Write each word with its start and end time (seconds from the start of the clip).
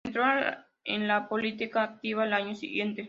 Entró 0.03 0.23
en 0.83 1.07
la 1.07 1.29
política 1.29 1.83
activa 1.83 2.23
al 2.23 2.33
año 2.33 2.55
siguiente. 2.55 2.99